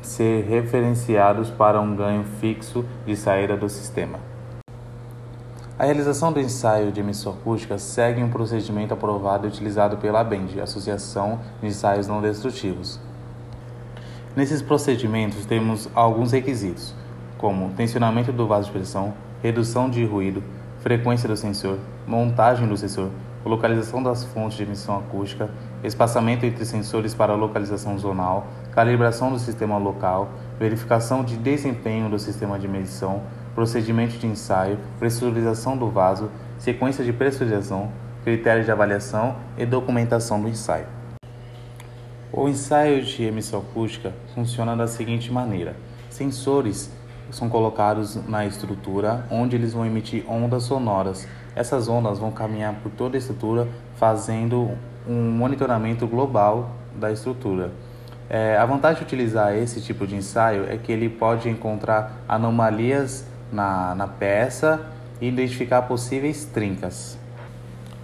ser 0.01 0.44
referenciados 0.44 1.50
para 1.50 1.80
um 1.80 1.96
ganho 1.96 2.25
fixo 2.42 2.84
de 3.06 3.15
saída 3.15 3.56
do 3.56 3.70
sistema. 3.70 4.20
A 5.80 5.86
realização 5.86 6.32
do 6.32 6.39
ensaio 6.39 6.92
de 6.92 7.00
emissão 7.00 7.34
acústica 7.34 7.77
segue 7.77 8.22
um 8.22 8.30
procedimento 8.30 8.94
aprovado 8.94 9.48
e 9.48 9.50
utilizado 9.50 9.98
pela 9.98 10.20
ABEND, 10.20 10.60
Associação 10.60 11.39
de 11.62 11.68
Ensaios 11.68 12.06
Não 12.06 12.22
Destrutivos. 12.22 13.00
Nesses 14.36 14.62
procedimentos 14.62 15.46
temos 15.46 15.89
alguns 15.96 16.32
requisitos, 16.32 16.94
como 17.38 17.70
tensionamento 17.72 18.32
do 18.32 18.46
vaso 18.46 18.68
de 18.68 18.74
pressão, 18.74 19.13
redução 19.42 19.89
de 19.89 20.06
ruído, 20.06 20.44
frequência 20.80 21.30
do 21.30 21.38
sensor, 21.38 21.80
montagem 22.06 22.68
do 22.68 22.75
sensor, 22.75 23.10
localização 23.50 24.02
das 24.02 24.24
fontes 24.24 24.58
de 24.58 24.64
emissão 24.64 24.98
acústica, 24.98 25.50
espaçamento 25.84 26.46
entre 26.46 26.66
sensores 26.66 27.14
para 27.14 27.36
localização 27.36 27.98
zonal, 27.98 28.48
calibração 28.72 29.32
do 29.32 29.40
sistema 29.40 29.78
local, 29.78 30.30
verificação 30.60 31.24
de 31.24 31.36
desempenho 31.38 32.10
do 32.10 32.18
sistema 32.18 32.58
de 32.58 32.68
medição, 32.68 33.22
procedimento 33.54 34.18
de 34.18 34.28
ensaio, 34.28 34.80
pressurização 34.98 35.78
do 35.78 35.90
vaso, 35.90 36.30
sequência 36.58 37.04
de 37.04 37.12
pressurização, 37.12 37.92
critérios 38.24 38.66
de 38.66 38.72
avaliação 38.72 39.36
e 39.58 39.66
documentação 39.66 40.42
do 40.42 40.48
ensaio. 40.48 40.86
O 42.32 42.50
ensaio 42.50 43.04
de 43.04 43.24
emissão 43.24 43.60
acústica 43.60 44.14
funciona 44.34 44.76
da 44.76 44.88
seguinte 44.88 45.32
maneira: 45.32 45.76
sensores 46.10 46.90
são 47.32 47.50
colocados 47.50 48.16
na 48.28 48.46
estrutura 48.46 49.26
onde 49.30 49.56
eles 49.56 49.74
vão 49.74 49.86
emitir 49.86 50.24
ondas 50.28 50.64
sonoras. 50.64 51.28
Essas 51.55 51.88
ondas 51.88 52.19
vão 52.19 52.31
caminhar 52.31 52.74
por 52.81 52.91
toda 52.91 53.17
a 53.17 53.19
estrutura, 53.19 53.67
fazendo 53.95 54.72
um 55.07 55.31
monitoramento 55.31 56.07
global 56.07 56.72
da 56.95 57.12
estrutura. 57.12 57.72
É, 58.29 58.57
a 58.57 58.65
vantagem 58.65 59.00
de 59.00 59.03
utilizar 59.03 59.55
esse 59.55 59.81
tipo 59.81 60.07
de 60.07 60.15
ensaio 60.15 60.65
é 60.69 60.77
que 60.77 60.91
ele 60.91 61.10
pode 61.10 61.50
encontrar 61.50 62.24
anomalias 62.27 63.25
na, 63.51 63.93
na 63.93 64.07
peça 64.07 64.81
e 65.22 65.27
identificar 65.27 65.83
possíveis 65.83 66.45
trincas. 66.45 67.17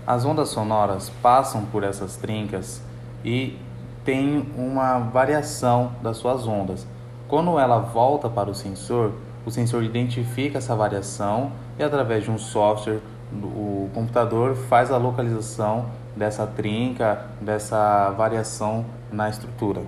As 0.06 0.26
ondas 0.26 0.50
sonoras 0.50 1.10
passam 1.22 1.66
por 1.66 1.84
essas 1.84 2.16
trincas 2.16 2.82
e 3.24 3.58
tem 4.04 4.46
uma 4.58 5.00
variação 5.00 5.92
das 6.02 6.18
suas 6.18 6.48
ondas. 6.48 6.88
Quando 7.28 7.60
ela 7.60 7.80
volta 7.80 8.30
para 8.30 8.50
o 8.50 8.56
sensor, 8.56 9.14
o 9.46 9.52
sensor 9.52 9.84
identifica 9.84 10.58
essa 10.58 10.76
variação 10.76 11.52
e 11.78 11.84
através 11.84 12.24
de 12.24 12.32
um 12.32 12.38
software, 12.38 13.00
o 13.34 13.90
computador 13.94 14.56
faz 14.56 14.92
a 14.92 14.98
localização 14.98 15.86
dessa 16.16 16.46
trinca, 16.48 17.26
dessa 17.40 18.10
variação 18.12 18.86
na 19.12 19.30
estrutura. 19.30 19.82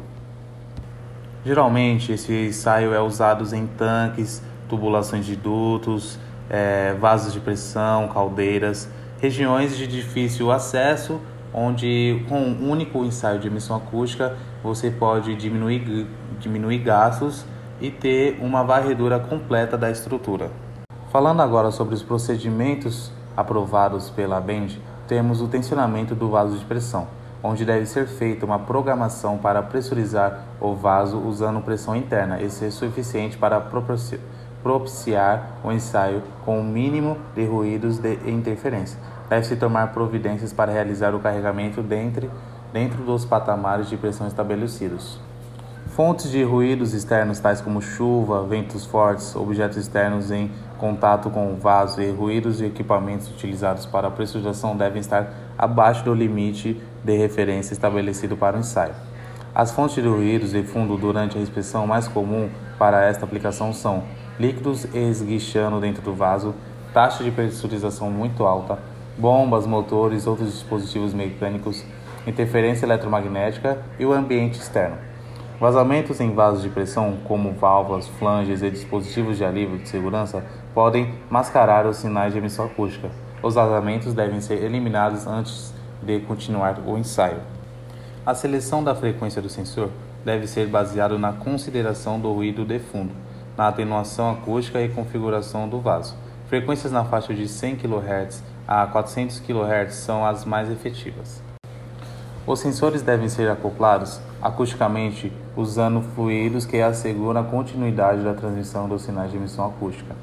Geralmente 1.44 2.12
esse 2.12 2.32
ensaio 2.48 2.94
é 2.94 3.02
usado 3.02 3.44
em 3.56 3.66
tanques, 3.66 4.42
tubulações 4.70 5.26
de 5.26 5.36
dutos, 5.36 6.20
é, 6.50 6.94
vasos 7.00 7.34
de 7.34 7.40
pressão, 7.40 8.08
caldeiras, 8.08 8.88
regiões 9.20 9.76
de 9.76 9.88
difícil 9.88 10.52
acesso 10.52 11.20
onde 11.54 12.24
com 12.30 12.40
um 12.40 12.70
único 12.70 13.04
ensaio 13.04 13.40
de 13.40 13.48
emissão 13.48 13.76
acústica 13.76 14.38
você 14.64 14.90
pode 14.90 15.36
diminuir, 15.36 16.08
diminuir 16.40 16.80
gastos 16.80 17.46
e 17.80 17.90
ter 17.90 18.38
uma 18.42 18.64
varredura 18.64 19.20
completa 19.20 19.78
da 19.78 19.90
estrutura. 19.90 20.52
Falando 21.12 21.42
agora 21.42 21.72
sobre 21.72 21.94
os 21.94 22.04
procedimentos 22.04 23.12
aprovados 23.36 24.10
pela 24.10 24.40
BEND, 24.40 24.80
temos 25.08 25.42
o 25.42 25.48
tensionamento 25.48 26.16
do 26.16 26.30
vaso 26.30 26.58
de 26.58 26.66
pressão, 26.66 27.08
onde 27.44 27.66
deve 27.66 27.86
ser 27.86 28.08
feita 28.08 28.46
uma 28.46 28.60
programação 28.60 29.38
para 29.38 29.62
pressurizar 29.62 30.46
o 30.60 30.74
vaso 30.74 31.18
usando 31.18 31.62
pressão 31.62 31.96
interna 31.96 32.42
e 32.42 32.50
ser 32.50 32.72
suficiente 32.72 33.38
para 33.38 33.62
propiciar 34.64 35.52
o 35.64 35.72
ensaio 35.72 36.22
com 36.46 36.60
o 36.60 36.64
mínimo 36.64 37.18
de 37.36 37.46
ruídos 37.46 37.98
de 37.98 38.14
interferência 38.30 38.98
deve-se 39.32 39.56
tomar 39.56 39.94
providências 39.94 40.52
para 40.52 40.74
realizar 40.74 41.16
o 41.16 41.20
carregamento 41.22 41.82
dentro, 41.82 42.30
dentro 42.74 43.02
dos 43.04 43.24
patamares 43.24 43.88
de 43.88 43.96
pressão 43.96 44.28
estabelecidos. 44.28 45.22
Fontes 45.96 46.32
de 46.32 46.42
ruídos 46.42 46.94
externos, 46.94 47.40
tais 47.40 47.60
como 47.60 47.82
chuva, 47.82 48.46
ventos 48.46 48.86
fortes, 48.86 49.36
objetos 49.36 49.76
externos 49.76 50.32
em 50.32 50.50
contato 50.78 51.30
com 51.30 51.52
o 51.52 51.58
vaso 51.58 52.02
e 52.02 52.10
ruídos 52.10 52.60
de 52.60 52.66
equipamentos 52.66 53.30
utilizados 53.30 53.86
para 53.86 54.08
a 54.08 54.12
pressurização 54.12 54.78
devem 54.78 55.02
estar 55.02 55.34
abaixo 55.58 56.06
do 56.06 56.14
limite 56.14 56.82
de 57.04 57.18
referência 57.18 57.74
estabelecido 57.74 58.38
para 58.38 58.56
o 58.56 58.62
ensaio. 58.62 58.94
As 59.54 59.74
fontes 59.74 60.02
de 60.02 60.08
ruídos 60.08 60.52
de 60.52 60.64
fundo 60.64 60.96
durante 60.96 61.36
a 61.36 61.42
respiração 61.42 61.86
mais 61.86 62.08
comum 62.08 62.50
para 62.80 63.04
esta 63.04 63.26
aplicação 63.26 63.74
são 63.74 64.06
líquidos 64.40 64.88
esguichando 64.96 65.82
dentro 65.82 66.02
do 66.02 66.16
vaso, 66.16 66.56
taxa 66.94 67.22
de 67.22 67.32
pressurização 67.32 68.10
muito 68.10 68.46
alta, 68.46 68.80
bombas, 69.18 69.68
motores, 69.68 70.26
outros 70.26 70.54
dispositivos 70.54 71.14
mecânicos, 71.14 71.84
interferência 72.26 72.86
eletromagnética 72.86 73.78
e 74.00 74.06
o 74.06 74.14
ambiente 74.14 74.58
externo. 74.58 75.11
Vazamentos 75.62 76.20
em 76.20 76.34
vasos 76.34 76.64
de 76.64 76.70
pressão, 76.70 77.20
como 77.24 77.52
válvulas, 77.52 78.08
flanges 78.08 78.64
e 78.64 78.72
dispositivos 78.72 79.38
de 79.38 79.46
alívio 79.46 79.78
de 79.78 79.88
segurança, 79.88 80.44
podem 80.74 81.14
mascarar 81.30 81.86
os 81.86 81.98
sinais 81.98 82.34
de 82.34 82.40
emissão 82.40 82.66
acústica. 82.66 83.12
Os 83.44 83.54
vazamentos 83.54 84.12
devem 84.16 84.42
ser 84.42 84.64
eliminados 84.64 85.28
antes 85.28 85.72
de 86.02 86.20
continuar 86.22 86.80
o 86.84 86.98
ensaio. 86.98 87.38
A 88.26 88.34
seleção 88.34 88.84
da 88.84 88.96
frequência 88.96 89.40
do 89.40 89.50
sensor 89.50 89.90
deve 90.26 90.48
ser 90.48 90.66
baseada 90.66 91.16
na 91.20 91.32
consideração 91.32 92.20
do 92.20 92.34
ruído 92.34 92.66
de 92.66 92.80
fundo, 92.80 93.14
na 93.56 93.68
atenuação 93.68 94.32
acústica 94.32 94.82
e 94.82 94.90
configuração 94.90 95.70
do 95.70 95.80
vaso. 95.80 96.16
Frequências 96.48 96.92
na 96.92 97.06
faixa 97.06 97.36
de 97.36 97.48
100 97.48 97.76
kHz 97.76 98.44
a 98.68 98.88
400 98.88 99.40
kHz 99.42 99.94
são 99.94 100.26
as 100.26 100.44
mais 100.44 100.72
efetivas. 100.72 101.40
Os 102.48 102.60
sensores 102.60 103.04
devem 103.04 103.30
ser 103.30 103.48
acoplados 103.48 104.20
acusticamente 104.42 105.32
usando 105.56 106.02
fluidos 106.02 106.66
que 106.66 106.82
asseguram 106.82 107.42
a 107.42 107.44
continuidade 107.44 108.24
da 108.24 108.34
transmissão 108.34 108.90
dos 108.90 109.04
sinais 109.04 109.32
de 109.32 109.38
emissão 109.38 109.66
acústica. 109.66 110.16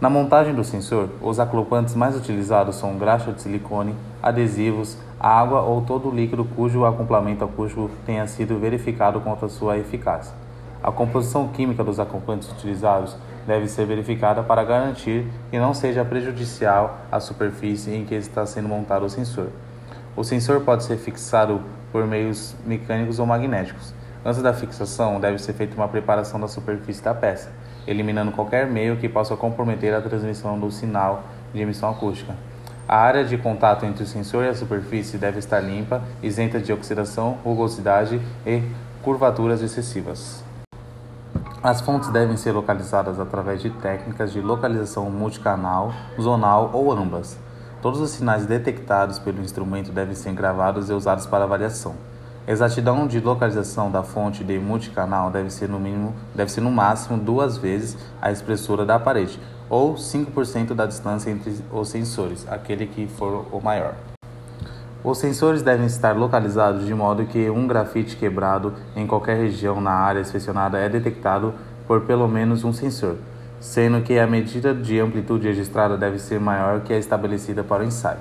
Na 0.00 0.10
montagem 0.10 0.52
do 0.52 0.64
sensor, 0.64 1.08
os 1.22 1.38
acoplantes 1.38 1.94
mais 1.94 2.16
utilizados 2.16 2.74
são 2.74 2.98
graxa 2.98 3.32
de 3.32 3.40
silicone, 3.40 3.94
adesivos, 4.20 4.98
água 5.18 5.60
ou 5.60 5.80
todo 5.82 6.10
líquido 6.10 6.44
cujo 6.44 6.84
acoplamento 6.84 7.44
acústico 7.44 7.88
tenha 8.04 8.26
sido 8.26 8.58
verificado 8.58 9.20
quanto 9.20 9.44
à 9.44 9.48
sua 9.48 9.78
eficácia. 9.78 10.34
A 10.82 10.90
composição 10.90 11.46
química 11.46 11.84
dos 11.84 12.00
acoplantes 12.00 12.50
utilizados 12.50 13.16
deve 13.46 13.68
ser 13.68 13.86
verificada 13.86 14.42
para 14.42 14.64
garantir 14.64 15.24
que 15.48 15.58
não 15.58 15.72
seja 15.72 16.04
prejudicial 16.04 16.98
à 17.10 17.20
superfície 17.20 17.94
em 17.94 18.04
que 18.04 18.16
está 18.16 18.44
sendo 18.44 18.68
montado 18.68 19.06
o 19.06 19.08
sensor. 19.08 19.50
O 20.16 20.24
sensor 20.24 20.62
pode 20.62 20.82
ser 20.82 20.96
fixado 20.96 21.60
por 21.92 22.06
meios 22.06 22.56
mecânicos 22.66 23.18
ou 23.18 23.26
magnéticos. 23.26 23.94
Antes 24.24 24.40
da 24.40 24.54
fixação, 24.54 25.20
deve 25.20 25.38
ser 25.38 25.52
feita 25.52 25.76
uma 25.76 25.88
preparação 25.88 26.40
da 26.40 26.48
superfície 26.48 27.02
da 27.02 27.14
peça, 27.14 27.52
eliminando 27.86 28.32
qualquer 28.32 28.66
meio 28.66 28.96
que 28.96 29.08
possa 29.08 29.36
comprometer 29.36 29.94
a 29.94 30.00
transmissão 30.00 30.58
do 30.58 30.70
sinal 30.70 31.24
de 31.52 31.60
emissão 31.60 31.90
acústica. 31.90 32.34
A 32.88 32.96
área 32.96 33.24
de 33.24 33.36
contato 33.38 33.84
entre 33.84 34.04
o 34.04 34.06
sensor 34.06 34.44
e 34.44 34.48
a 34.48 34.54
superfície 34.54 35.18
deve 35.18 35.38
estar 35.38 35.60
limpa, 35.60 36.02
isenta 36.22 36.58
de 36.58 36.72
oxidação, 36.72 37.38
rugosidade 37.44 38.20
e 38.46 38.62
curvaturas 39.02 39.62
excessivas. 39.62 40.42
As 41.62 41.80
fontes 41.80 42.08
devem 42.08 42.36
ser 42.36 42.52
localizadas 42.52 43.20
através 43.20 43.62
de 43.62 43.70
técnicas 43.70 44.32
de 44.32 44.40
localização 44.40 45.08
multicanal, 45.08 45.92
zonal 46.20 46.70
ou 46.72 46.90
ambas. 46.90 47.38
Todos 47.82 48.00
os 48.00 48.10
sinais 48.10 48.46
detectados 48.46 49.18
pelo 49.18 49.42
instrumento 49.42 49.90
devem 49.90 50.14
ser 50.14 50.32
gravados 50.32 50.88
e 50.88 50.92
usados 50.92 51.26
para 51.26 51.42
avaliação. 51.42 51.96
Exatidão 52.46 53.08
de 53.08 53.18
localização 53.18 53.90
da 53.90 54.04
fonte 54.04 54.44
de 54.44 54.56
multicanal 54.56 55.32
deve 55.32 55.50
ser 55.50 55.68
no 55.68 55.80
mínimo, 55.80 56.14
deve 56.32 56.52
ser 56.52 56.60
no 56.60 56.70
máximo 56.70 57.18
duas 57.18 57.58
vezes 57.58 57.96
a 58.20 58.30
espessura 58.30 58.86
da 58.86 59.00
parede, 59.00 59.40
ou 59.68 59.96
5% 59.96 60.74
da 60.74 60.86
distância 60.86 61.28
entre 61.28 61.56
os 61.72 61.88
sensores, 61.88 62.46
aquele 62.48 62.86
que 62.86 63.08
for 63.08 63.46
o 63.50 63.60
maior. 63.60 63.94
Os 65.02 65.18
sensores 65.18 65.60
devem 65.60 65.86
estar 65.86 66.16
localizados 66.16 66.86
de 66.86 66.94
modo 66.94 67.24
que 67.24 67.50
um 67.50 67.66
grafite 67.66 68.16
quebrado 68.16 68.74
em 68.94 69.08
qualquer 69.08 69.36
região 69.36 69.80
na 69.80 69.90
área 69.90 70.20
inspecionada 70.20 70.78
é 70.78 70.88
detectado 70.88 71.52
por 71.88 72.02
pelo 72.02 72.28
menos 72.28 72.62
um 72.62 72.72
sensor, 72.72 73.16
sendo 73.62 74.00
que 74.02 74.18
a 74.18 74.26
medida 74.26 74.74
de 74.74 74.98
amplitude 74.98 75.46
registrada 75.46 75.96
deve 75.96 76.18
ser 76.18 76.40
maior 76.40 76.80
que 76.80 76.92
a 76.92 76.98
estabelecida 76.98 77.62
para 77.62 77.84
o 77.84 77.86
ensaio. 77.86 78.18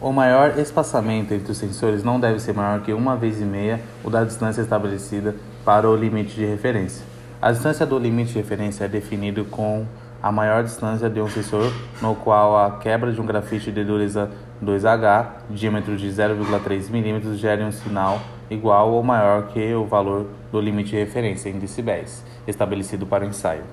O 0.00 0.12
maior 0.12 0.56
espaçamento 0.56 1.34
entre 1.34 1.50
os 1.50 1.58
sensores 1.58 2.04
não 2.04 2.20
deve 2.20 2.38
ser 2.38 2.54
maior 2.54 2.80
que 2.80 2.92
uma 2.92 3.16
vez 3.16 3.40
e 3.40 3.44
meia 3.44 3.80
o 4.04 4.08
da 4.08 4.22
distância 4.22 4.62
estabelecida 4.62 5.34
para 5.64 5.90
o 5.90 5.96
limite 5.96 6.36
de 6.36 6.46
referência. 6.46 7.04
A 7.42 7.50
distância 7.50 7.84
do 7.84 7.98
limite 7.98 8.34
de 8.34 8.38
referência 8.38 8.84
é 8.84 8.88
definido 8.88 9.44
com 9.46 9.84
a 10.22 10.30
maior 10.30 10.62
distância 10.62 11.10
de 11.10 11.20
um 11.20 11.28
sensor 11.28 11.72
no 12.00 12.14
qual 12.14 12.56
a 12.56 12.78
quebra 12.78 13.12
de 13.12 13.20
um 13.20 13.26
grafite 13.26 13.72
de 13.72 13.82
dureza 13.82 14.30
2H, 14.64 15.26
diâmetro 15.50 15.96
de 15.96 16.08
0,3 16.08 16.88
mm, 16.88 17.34
gere 17.34 17.64
um 17.64 17.72
sinal 17.72 18.20
igual 18.48 18.92
ou 18.92 19.02
maior 19.02 19.48
que 19.48 19.74
o 19.74 19.84
valor 19.84 20.28
do 20.52 20.60
limite 20.60 20.90
de 20.90 20.98
referência 20.98 21.48
em 21.48 21.58
decibéis, 21.58 22.24
estabelecido 22.46 23.04
para 23.04 23.24
o 23.24 23.28
ensaio. 23.28 23.64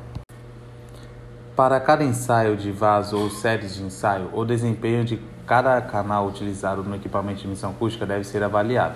Para 1.56 1.80
cada 1.80 2.04
ensaio 2.04 2.58
de 2.58 2.70
vaso 2.70 3.18
ou 3.18 3.30
séries 3.30 3.76
de 3.76 3.84
ensaio, 3.84 4.30
o 4.34 4.44
desempenho 4.44 5.06
de 5.06 5.18
cada 5.48 5.80
canal 5.80 6.28
utilizado 6.28 6.84
no 6.84 6.94
equipamento 6.94 7.40
de 7.40 7.48
emissão 7.48 7.70
acústica 7.70 8.06
deve 8.06 8.26
ser 8.26 8.44
avaliado. 8.44 8.96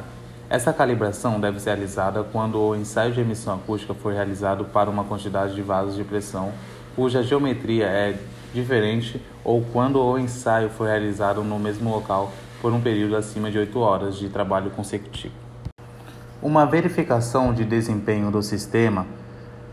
Essa 0.50 0.74
calibração 0.74 1.40
deve 1.40 1.58
ser 1.58 1.70
realizada 1.70 2.22
quando 2.22 2.60
o 2.60 2.76
ensaio 2.76 3.14
de 3.14 3.22
emissão 3.22 3.56
acústica 3.56 3.94
for 3.94 4.12
realizado 4.12 4.66
para 4.66 4.90
uma 4.90 5.06
quantidade 5.06 5.56
de 5.56 5.62
vasos 5.62 5.96
de 5.96 6.04
pressão 6.04 6.52
cuja 6.98 7.24
geometria 7.24 7.86
é 7.86 8.20
diferente 8.54 9.26
ou 9.42 9.64
quando 9.72 10.02
o 10.02 10.20
ensaio 10.20 10.70
foi 10.70 10.90
realizado 10.90 11.42
no 11.46 11.58
mesmo 11.58 11.90
local 11.90 12.30
por 12.62 12.74
um 12.74 12.82
período 12.82 13.16
acima 13.16 13.50
de 13.50 13.58
8 13.58 13.80
horas 13.80 14.18
de 14.18 14.28
trabalho 14.28 14.70
consecutivo. 14.72 15.34
Uma 16.42 16.66
verificação 16.66 17.54
de 17.54 17.64
desempenho 17.64 18.30
do 18.30 18.44
sistema, 18.44 19.08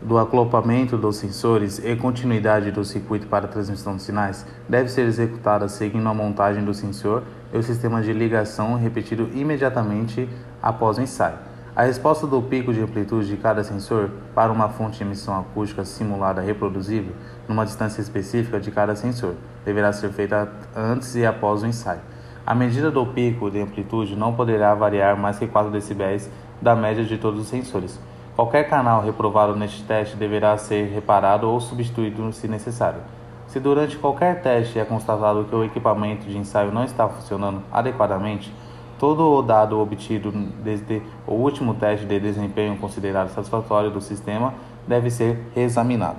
do 0.01 0.17
acoplamento 0.17 0.97
dos 0.97 1.17
sensores 1.17 1.79
e 1.79 1.95
continuidade 1.95 2.71
do 2.71 2.85
circuito 2.85 3.27
para 3.27 3.47
transmissão 3.47 3.95
de 3.95 4.03
sinais 4.03 4.45
deve 4.69 4.89
ser 4.89 5.01
executada 5.01 5.67
seguindo 5.67 6.07
a 6.07 6.13
montagem 6.13 6.63
do 6.63 6.73
sensor 6.73 7.23
e 7.53 7.57
o 7.57 7.63
sistema 7.63 8.01
de 8.01 8.13
ligação 8.13 8.75
repetido 8.75 9.29
imediatamente 9.33 10.29
após 10.61 10.97
o 10.97 11.01
ensaio. 11.01 11.37
A 11.75 11.83
resposta 11.83 12.25
do 12.25 12.41
pico 12.41 12.73
de 12.73 12.81
amplitude 12.81 13.27
de 13.27 13.37
cada 13.37 13.63
sensor 13.63 14.09
para 14.33 14.51
uma 14.51 14.67
fonte 14.69 14.97
de 14.97 15.03
emissão 15.03 15.39
acústica 15.39 15.85
simulada 15.85 16.41
reproduzível 16.41 17.13
numa 17.47 17.65
distância 17.65 18.01
específica 18.01 18.59
de 18.59 18.71
cada 18.71 18.95
sensor 18.95 19.35
deverá 19.63 19.93
ser 19.93 20.09
feita 20.09 20.51
antes 20.75 21.15
e 21.15 21.25
após 21.25 21.61
o 21.61 21.67
ensaio. 21.67 22.01
A 22.45 22.55
medida 22.55 22.89
do 22.89 23.05
pico 23.05 23.51
de 23.51 23.59
amplitude 23.59 24.15
não 24.15 24.33
poderá 24.33 24.73
variar 24.73 25.17
mais 25.17 25.37
que 25.37 25.45
4 25.45 25.69
dB 25.69 26.21
da 26.61 26.75
média 26.75 27.03
de 27.03 27.17
todos 27.17 27.41
os 27.41 27.47
sensores. 27.47 27.99
Qualquer 28.37 28.69
canal 28.69 29.03
reprovado 29.03 29.53
neste 29.53 29.83
teste 29.83 30.15
deverá 30.15 30.57
ser 30.57 30.93
reparado 30.93 31.49
ou 31.49 31.59
substituído 31.59 32.31
se 32.31 32.47
necessário. 32.47 33.01
Se 33.47 33.59
durante 33.59 33.97
qualquer 33.97 34.41
teste 34.41 34.79
é 34.79 34.85
constatado 34.85 35.43
que 35.43 35.55
o 35.55 35.65
equipamento 35.65 36.25
de 36.25 36.37
ensaio 36.37 36.71
não 36.71 36.85
está 36.85 37.09
funcionando 37.09 37.61
adequadamente, 37.69 38.53
Todo 38.99 39.31
o 39.31 39.43
dado 39.43 39.79
obtido 39.79 40.31
desde 40.63 41.03
o 41.27 41.33
último 41.33 41.75
teste 41.75 42.03
de 42.07 42.19
desempenho 42.19 42.77
considerado 42.77 43.29
satisfatório 43.29 43.91
do 43.91 44.01
sistema 44.01 44.55
deve 44.87 45.11
ser 45.11 45.39
reexaminado. 45.53 46.17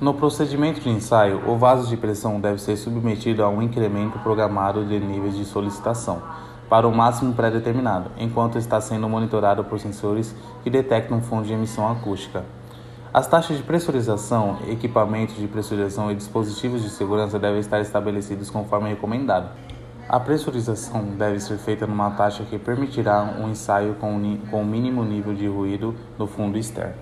No 0.00 0.14
procedimento 0.14 0.80
de 0.80 0.88
ensaio, 0.88 1.42
o 1.48 1.56
vaso 1.56 1.88
de 1.88 1.96
pressão 1.96 2.40
deve 2.40 2.60
ser 2.60 2.76
submetido 2.76 3.42
a 3.42 3.48
um 3.48 3.60
incremento 3.60 4.16
programado 4.20 4.84
de 4.84 5.00
níveis 5.00 5.36
de 5.36 5.44
solicitação 5.44 6.22
para 6.68 6.86
o 6.86 6.94
máximo 6.94 7.32
pré-determinado, 7.32 8.10
enquanto 8.18 8.58
está 8.58 8.80
sendo 8.80 9.08
monitorado 9.08 9.64
por 9.64 9.78
sensores 9.78 10.34
que 10.62 10.70
detectam 10.70 11.20
fonte 11.20 11.48
de 11.48 11.54
emissão 11.54 11.90
acústica. 11.90 12.44
As 13.12 13.26
taxas 13.26 13.56
de 13.56 13.62
pressurização, 13.62 14.58
equipamentos 14.68 15.36
de 15.36 15.48
pressurização 15.48 16.10
e 16.10 16.14
dispositivos 16.14 16.82
de 16.82 16.90
segurança 16.90 17.38
devem 17.38 17.60
estar 17.60 17.80
estabelecidos 17.80 18.50
conforme 18.50 18.90
recomendado. 18.90 19.48
A 20.08 20.20
pressurização 20.20 21.02
deve 21.16 21.40
ser 21.40 21.56
feita 21.56 21.86
numa 21.86 22.10
taxa 22.10 22.44
que 22.44 22.58
permitirá 22.58 23.22
um 23.40 23.48
ensaio 23.48 23.94
com 23.94 24.14
o 24.60 24.64
mínimo 24.64 25.04
nível 25.04 25.34
de 25.34 25.48
ruído 25.48 25.94
no 26.18 26.26
fundo 26.26 26.58
externo. 26.58 26.94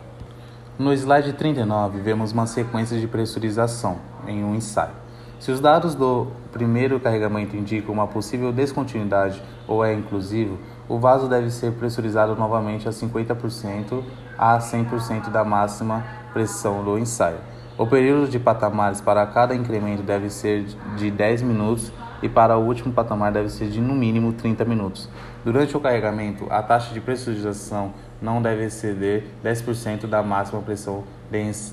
No 0.79 0.93
slide 0.93 1.33
39, 1.35 2.01
vemos 2.01 2.33
uma 2.33 2.47
sequência 2.47 2.99
de 2.99 3.07
pressurização 3.07 3.99
em 4.27 4.43
um 4.43 4.55
ensaio. 4.55 5.04
Se 5.45 5.51
os 5.51 5.61
dados 5.61 5.95
do 5.95 6.29
primeiro 6.53 6.99
carregamento 6.99 7.55
indicam 7.55 7.93
uma 7.93 8.07
possível 8.07 8.51
descontinuidade 8.51 9.43
ou 9.69 9.85
é 9.85 9.93
inclusivo, 9.93 10.59
o 10.89 10.99
vaso 10.99 11.29
deve 11.29 11.51
ser 11.51 11.73
pressurizado 11.73 12.35
novamente 12.35 12.89
a 12.89 12.91
50% 12.91 14.03
a 14.39 14.59
100% 14.59 15.29
da 15.31 15.45
máxima 15.45 16.03
pressão 16.33 16.83
do 16.83 16.99
ensaio. 16.99 17.37
O 17.77 17.87
período 17.87 18.27
de 18.27 18.39
patamares 18.39 19.03
para 19.03 19.27
cada 19.27 19.55
incremento 19.55 20.03
deve 20.03 20.31
ser 20.31 20.65
de 20.97 21.11
10 21.11 21.43
minutos 21.43 21.93
e 22.23 22.29
para 22.31 22.57
o 22.57 22.65
último 22.65 22.95
patamar 22.95 23.31
deve 23.31 23.51
ser 23.51 23.69
de 23.69 23.83
no 23.83 23.95
mínimo 23.95 24.33
30 24.33 24.65
minutos. 24.65 25.11
Durante 25.45 25.77
o 25.77 25.81
carregamento, 25.81 26.47
a 26.49 26.63
taxa 26.63 26.95
de 26.95 27.03
pressurização 27.03 27.93
não 28.23 28.41
deve 28.41 28.65
exceder 28.65 29.27
10% 29.45 30.07
da 30.07 30.23
máxima 30.23 30.63
pressão 30.63 31.05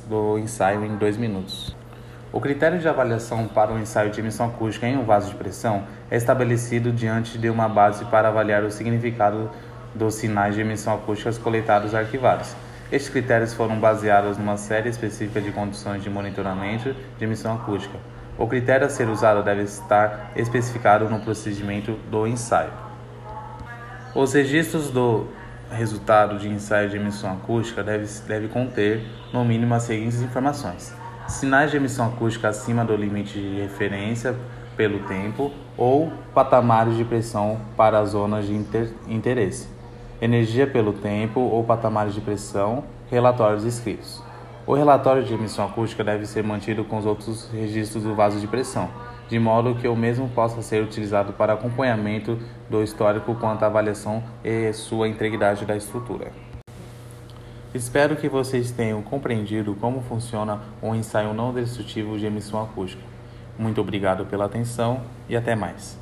do 0.09 0.37
ensaio 0.37 0.83
em 0.83 0.97
2 0.97 1.15
minutos. 1.15 1.80
O 2.33 2.39
critério 2.39 2.79
de 2.79 2.87
avaliação 2.87 3.47
para 3.47 3.73
o 3.73 3.79
ensaio 3.79 4.09
de 4.09 4.19
emissão 4.19 4.47
acústica 4.47 4.87
em 4.87 4.97
um 4.97 5.03
vaso 5.03 5.29
de 5.29 5.35
pressão 5.35 5.83
é 6.09 6.15
estabelecido 6.15 6.91
diante 6.91 7.37
de 7.37 7.49
uma 7.49 7.67
base 7.67 8.05
para 8.05 8.29
avaliar 8.29 8.63
o 8.63 8.71
significado 8.71 9.49
dos 9.93 10.15
sinais 10.15 10.55
de 10.55 10.61
emissão 10.61 10.93
acústica 10.93 11.31
coletados 11.41 11.91
e 11.91 11.97
arquivados. 11.97 12.55
Estes 12.91 13.11
critérios 13.11 13.53
foram 13.53 13.79
baseados 13.79 14.37
numa 14.37 14.55
série 14.55 14.89
específica 14.89 15.41
de 15.41 15.51
condições 15.51 16.01
de 16.03 16.09
monitoramento 16.09 16.95
de 17.17 17.23
emissão 17.25 17.55
acústica, 17.55 17.97
o 18.37 18.47
critério 18.47 18.87
a 18.87 18.89
ser 18.89 19.07
usado 19.07 19.43
deve 19.43 19.63
estar 19.63 20.31
especificado 20.35 21.09
no 21.09 21.19
procedimento 21.19 21.93
do 22.09 22.25
ensaio. 22.25 22.71
Os 24.15 24.33
registros 24.33 24.89
do 24.89 25.27
resultado 25.69 26.37
de 26.39 26.49
ensaio 26.49 26.89
de 26.89 26.97
emissão 26.97 27.33
acústica 27.33 27.83
devem 27.83 28.07
deve 28.27 28.47
conter, 28.47 29.05
no 29.31 29.45
mínimo, 29.45 29.75
as 29.75 29.83
seguintes 29.83 30.21
informações: 30.21 30.93
sinais 31.31 31.71
de 31.71 31.77
emissão 31.77 32.07
acústica 32.07 32.49
acima 32.49 32.83
do 32.83 32.95
limite 32.95 33.39
de 33.39 33.61
referência 33.61 34.35
pelo 34.75 34.99
tempo 35.07 35.51
ou 35.77 36.11
patamares 36.33 36.95
de 36.95 37.03
pressão 37.03 37.59
para 37.77 37.99
as 37.99 38.09
zonas 38.09 38.45
de 38.45 38.53
inter 38.53 38.89
interesse, 39.07 39.67
energia 40.21 40.67
pelo 40.67 40.93
tempo 40.93 41.39
ou 41.39 41.63
patamares 41.63 42.13
de 42.13 42.21
pressão, 42.21 42.83
relatórios 43.09 43.63
escritos. 43.63 44.21
O 44.67 44.75
relatório 44.75 45.23
de 45.23 45.33
emissão 45.33 45.65
acústica 45.65 46.03
deve 46.03 46.25
ser 46.25 46.43
mantido 46.43 46.83
com 46.83 46.97
os 46.97 47.05
outros 47.05 47.49
registros 47.51 48.03
do 48.03 48.13
vaso 48.13 48.39
de 48.39 48.47
pressão, 48.47 48.89
de 49.27 49.39
modo 49.39 49.75
que 49.75 49.87
o 49.87 49.95
mesmo 49.95 50.29
possa 50.29 50.61
ser 50.61 50.83
utilizado 50.83 51.33
para 51.33 51.53
acompanhamento 51.53 52.37
do 52.69 52.83
histórico 52.83 53.35
quanto 53.35 53.63
à 53.63 53.67
avaliação 53.67 54.23
e 54.43 54.71
sua 54.73 55.07
integridade 55.07 55.65
da 55.65 55.75
estrutura. 55.75 56.50
Espero 57.73 58.17
que 58.17 58.27
vocês 58.27 58.69
tenham 58.69 59.01
compreendido 59.01 59.73
como 59.75 60.01
funciona 60.01 60.59
um 60.83 60.93
ensaio 60.93 61.33
não 61.33 61.53
destrutivo 61.53 62.19
de 62.19 62.25
emissão 62.25 62.61
acústica. 62.61 63.01
Muito 63.57 63.79
obrigado 63.79 64.25
pela 64.25 64.43
atenção 64.43 65.01
e 65.29 65.37
até 65.37 65.55
mais. 65.55 66.00